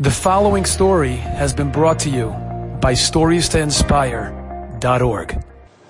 The 0.00 0.12
following 0.12 0.64
story 0.64 1.16
has 1.16 1.52
been 1.52 1.72
brought 1.72 1.98
to 2.00 2.08
you 2.08 2.28
by 2.80 2.92
StoriesToInspire.org. 2.92 5.44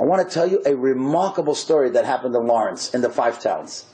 I 0.00 0.02
want 0.02 0.28
to 0.28 0.34
tell 0.34 0.50
you 0.50 0.60
a 0.66 0.74
remarkable 0.74 1.54
story 1.54 1.88
that 1.90 2.04
happened 2.04 2.34
in 2.34 2.48
Lawrence 2.48 2.92
in 2.94 3.00
the 3.00 3.08
Five 3.08 3.40
Towns. 3.40 3.86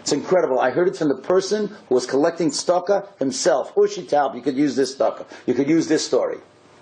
It's 0.00 0.10
incredible. 0.10 0.58
I 0.58 0.70
heard 0.70 0.88
it 0.88 0.96
from 0.96 1.10
the 1.10 1.18
person 1.18 1.68
who 1.88 1.94
was 1.94 2.06
collecting 2.06 2.50
tzedakah 2.50 3.06
himself. 3.20 3.72
Ushi 3.76 4.02
Taub, 4.02 4.34
you 4.34 4.42
could 4.42 4.56
use 4.56 4.74
this 4.74 4.96
tzedakah. 4.96 5.26
You 5.46 5.54
could 5.54 5.68
use 5.68 5.86
this 5.86 6.04
story. 6.04 6.38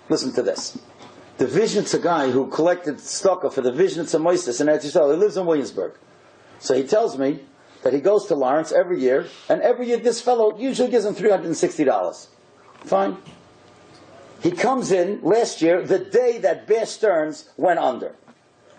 Listen 0.09 0.33
to 0.33 0.41
this. 0.41 0.75
The 1.37 1.45
a 1.45 1.99
guy 1.99 2.31
who 2.31 2.47
collected 2.47 2.95
tzedakah 2.95 3.53
for 3.53 3.61
the 3.61 3.71
Vizhnitz 3.71 4.15
of 4.15 4.23
Moises 4.23 4.59
in 4.59 4.65
Eretz 4.65 4.85
Yisrael. 4.85 5.13
He 5.13 5.19
lives 5.19 5.37
in 5.37 5.45
Williamsburg. 5.45 5.93
So 6.57 6.73
he 6.73 6.81
tells 6.81 7.15
me 7.15 7.41
that 7.83 7.93
he 7.93 8.01
goes 8.01 8.25
to 8.25 8.33
Lawrence 8.33 8.71
every 8.71 8.99
year, 8.99 9.27
and 9.49 9.61
every 9.61 9.87
year 9.87 9.97
this 9.97 10.19
fellow 10.19 10.57
usually 10.57 10.89
gives 10.89 11.05
him 11.05 11.13
$360. 11.13 12.27
Fine. 12.83 13.17
He 14.41 14.51
comes 14.51 14.91
in 14.91 15.21
last 15.21 15.61
year, 15.61 15.83
the 15.83 15.99
day 15.99 16.39
that 16.39 16.67
Bear 16.67 16.85
Stearns 16.85 17.49
went 17.57 17.79
under. 17.79 18.15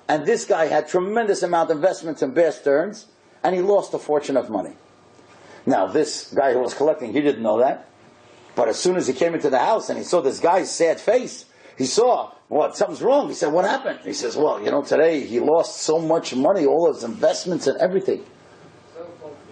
And 0.09 0.27
this 0.27 0.45
guy 0.45 0.67
had 0.67 0.89
tremendous 0.89 1.43
amount 1.43 1.71
of 1.71 1.77
investments 1.77 2.23
in 2.23 2.33
Bear 2.33 2.53
Stearns, 2.53 3.07
and 3.45 3.55
he 3.55 3.63
lost 3.63 3.95
a 3.95 3.99
fortune 3.99 4.37
of 4.37 4.51
money. 4.51 4.75
Now, 5.65 5.87
this 5.87 6.33
guy 6.35 6.53
who 6.53 6.59
was 6.59 6.75
collecting, 6.75 7.13
he 7.13 7.21
didn't 7.21 7.43
know 7.43 7.59
that. 7.61 7.89
But 8.55 8.69
as 8.69 8.79
soon 8.79 8.97
as 8.97 9.07
he 9.07 9.15
came 9.15 9.35
into 9.35 9.51
the 9.51 9.59
house 9.59 9.89
and 9.89 9.97
he 9.97 10.05
saw 10.05 10.21
this 10.21 10.41
guy's 10.41 10.71
sad 10.71 11.01
face, 11.01 11.47
he 11.79 11.87
saw, 11.87 12.33
what, 12.49 12.77
something's 12.77 13.01
wrong. 13.01 13.29
He 13.29 13.35
said, 13.35 13.53
what 13.53 13.65
happened? 13.65 14.01
He 14.03 14.13
says, 14.13 14.37
well, 14.37 14.63
you 14.63 14.71
know, 14.71 14.83
today 14.83 15.25
he 15.25 15.41
lost 15.41 15.79
so 15.79 15.99
much 15.99 16.35
money, 16.35 16.67
all 16.67 16.93
his 16.93 17.05
investments 17.05 17.67
and 17.67 17.79
everything. 17.81 18.25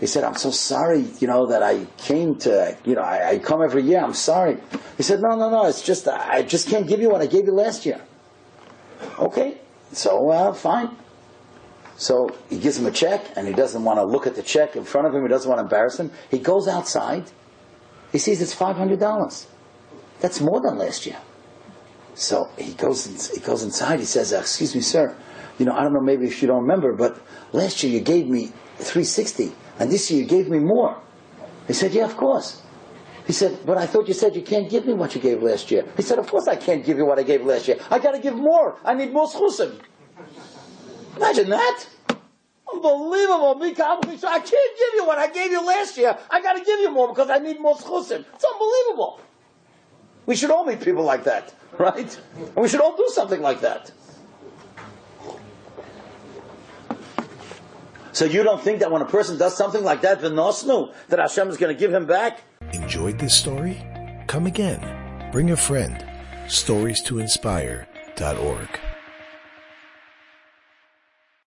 He 0.01 0.07
said, 0.07 0.25
I'm 0.25 0.35
so 0.35 0.51
sorry, 0.51 1.05
you 1.19 1.27
know, 1.27 1.47
that 1.47 1.63
I 1.63 1.85
came 1.99 2.37
to, 2.37 2.75
you 2.87 2.95
know, 2.95 3.03
I, 3.03 3.29
I, 3.33 3.39
come 3.39 3.63
every 3.63 3.83
year. 3.83 4.01
I'm 4.03 4.15
sorry. 4.15 4.57
He 4.97 5.03
said, 5.03 5.21
no, 5.21 5.37
no, 5.37 5.51
no, 5.51 5.67
it's 5.67 5.83
just, 5.83 6.09
I 6.09 6.43
just 6.43 6.69
can't 6.69 6.87
give 6.89 7.01
you 7.01 7.11
what 7.11 7.21
I 7.21 7.27
gave 7.27 7.45
you 7.45 7.53
last 7.53 7.85
year. 7.85 8.01
Okay. 9.19 9.59
So, 9.93 10.31
uh, 10.31 10.55
fine. 10.55 10.97
So 11.99 12.35
he 12.49 12.59
gives 12.59 12.79
him 12.79 12.87
a 12.87 12.91
check 12.91 13.27
and 13.37 13.47
he 13.47 13.53
doesn't 13.53 13.85
want 13.85 13.99
to 13.99 14.05
look 14.05 14.27
at 14.27 14.35
the 14.35 14.43
check 14.43 14.75
in 14.75 14.85
front 14.85 15.07
of 15.07 15.15
him. 15.15 15.21
He 15.21 15.29
doesn't 15.29 15.49
want 15.49 15.59
to 15.59 15.65
embarrass 15.65 16.01
him. 16.01 16.11
He 16.31 16.39
goes 16.39 16.67
outside. 16.67 17.31
He 18.11 18.17
sees 18.17 18.41
it's 18.41 18.55
$500. 18.55 19.47
That's 20.21 20.41
more 20.41 20.63
than 20.63 20.79
last 20.79 21.05
year. 21.05 21.19
So 22.15 22.49
he 22.57 22.73
goes, 22.73 23.31
he 23.31 23.41
goes 23.41 23.63
inside. 23.63 24.01
He 24.01 24.07
says, 24.07 24.33
excuse 24.33 24.75
me, 24.75 24.81
sir. 24.81 25.15
You 25.59 25.67
know, 25.67 25.75
I 25.75 25.83
don't 25.83 25.93
know 25.93 26.01
maybe 26.01 26.25
if 26.27 26.41
you 26.41 26.49
don't 26.49 26.63
remember, 26.63 26.95
but 26.95 27.21
last 27.53 27.83
year 27.83 27.93
you 27.93 28.01
gave 28.01 28.27
me 28.27 28.47
360 28.79 29.53
and 29.81 29.91
this 29.91 30.11
year 30.11 30.23
you 30.23 30.29
gave 30.29 30.49
me 30.49 30.59
more. 30.59 31.01
He 31.67 31.73
said, 31.73 31.93
yeah, 31.93 32.05
of 32.05 32.17
course. 32.17 32.63
He 33.27 33.33
said, 33.33 33.59
but 33.65 33.79
I 33.79 33.87
thought 33.87 34.09
you 34.09 34.15
said 34.15 34.37
you 34.37 34.43
can't 34.43 34.69
give 34.69 34.87
me 34.87 34.93
what 34.93 35.15
you 35.15 35.21
gave 35.21 35.43
last 35.43 35.71
year. 35.71 35.85
He 35.97 36.03
said, 36.03 36.19
of 36.19 36.27
course 36.29 36.47
I 36.49 36.57
can't 36.57 36.85
give 36.85 36.99
you 36.99 37.07
what 37.07 37.19
I 37.19 37.23
gave 37.23 37.45
last 37.45 37.67
year. 37.67 37.79
I 37.91 37.99
gotta 37.99 38.19
give 38.19 38.37
more. 38.37 38.79
I 38.85 38.95
need 38.95 39.13
more 39.13 39.27
zchusim. 39.27 39.81
Imagine 41.17 41.51
that. 41.51 41.87
Unbelievable. 42.73 43.59
I 43.61 43.73
can't 43.73 44.73
give 44.83 44.93
you 44.97 45.05
what 45.07 45.19
I 45.19 45.29
gave 45.29 45.51
you 45.51 45.65
last 45.65 45.97
year. 45.97 46.17
I 46.31 46.41
gotta 46.43 46.65
give 46.65 46.81
you 46.81 46.91
more 46.91 47.09
because 47.09 47.31
I 47.31 47.39
need 47.39 47.61
more 47.61 47.75
zchusim. 47.77 48.25
It's 48.35 48.45
unbelievable. 48.45 49.21
We 50.27 50.37
should 50.37 50.51
all 50.51 50.65
meet 50.65 50.81
people 50.81 51.05
like 51.05 51.25
that, 51.25 51.55
right? 51.79 52.21
And 52.37 52.57
we 52.57 52.69
should 52.69 52.81
all 52.81 52.97
do 52.97 53.09
something 53.09 53.41
like 53.41 53.61
that. 53.63 53.93
So 58.21 58.27
you 58.27 58.43
don't 58.43 58.61
think 58.61 58.81
that 58.81 58.91
when 58.93 59.01
a 59.01 59.07
person 59.07 59.39
does 59.39 59.57
something 59.57 59.83
like 59.83 60.03
that, 60.03 60.21
v'nosnu, 60.21 60.93
that 61.09 61.19
Hashem 61.19 61.49
is 61.49 61.57
going 61.57 61.75
to 61.75 61.81
give 61.81 61.91
him 61.91 62.05
back? 62.05 62.43
Enjoyed 62.75 63.19
this 63.19 63.35
story? 63.35 63.83
Come 64.27 64.47
again. 64.47 65.33
Bring 65.33 65.53
a 65.53 65.57
friend. 65.57 66.05
Stories 66.47 67.01
to 67.05 67.19
inspire.org. 67.19 68.69